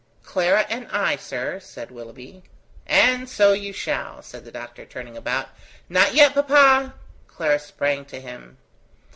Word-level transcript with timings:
"Clara 0.23 0.65
and 0.67 0.87
I, 0.91 1.15
sir," 1.15 1.59
said 1.59 1.91
Willoughby. 1.91 2.41
"And 2.87 3.29
so 3.29 3.53
you 3.53 3.71
shall," 3.71 4.23
said 4.23 4.45
the 4.45 4.51
Doctor, 4.51 4.83
turning 4.83 5.15
about. 5.15 5.49
"Not 5.89 6.15
yet, 6.15 6.33
papa:" 6.33 6.95
Clara 7.27 7.59
sprang 7.59 8.05
to 8.05 8.19
him. 8.19 8.57